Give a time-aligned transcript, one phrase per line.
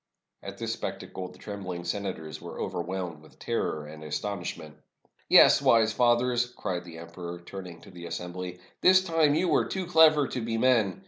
[0.41, 4.77] At this spectacle the trembling senators were over whelmed with terror and astonishment.
[5.29, 9.85] "Yes, wise fathers," cried the emperor, turning to the assembly, "this time you were too
[9.85, 10.99] clever to be men.